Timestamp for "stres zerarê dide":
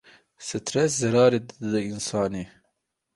0.47-1.81